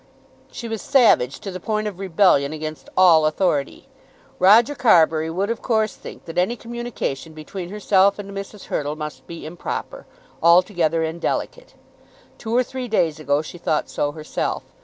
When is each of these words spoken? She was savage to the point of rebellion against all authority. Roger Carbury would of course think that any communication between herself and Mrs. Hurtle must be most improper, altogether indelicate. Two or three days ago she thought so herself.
She 0.51 0.67
was 0.67 0.81
savage 0.81 1.39
to 1.41 1.51
the 1.51 1.59
point 1.59 1.87
of 1.87 1.99
rebellion 1.99 2.53
against 2.53 2.89
all 2.97 3.27
authority. 3.27 3.87
Roger 4.39 4.73
Carbury 4.73 5.29
would 5.29 5.51
of 5.51 5.61
course 5.61 5.95
think 5.95 6.25
that 6.25 6.39
any 6.39 6.55
communication 6.55 7.33
between 7.33 7.69
herself 7.69 8.17
and 8.17 8.31
Mrs. 8.31 8.63
Hurtle 8.63 8.95
must 8.95 9.27
be 9.27 9.41
most 9.41 9.45
improper, 9.45 10.07
altogether 10.41 11.03
indelicate. 11.03 11.75
Two 12.39 12.55
or 12.57 12.63
three 12.63 12.87
days 12.87 13.19
ago 13.19 13.43
she 13.43 13.59
thought 13.59 13.91
so 13.91 14.11
herself. 14.13 14.63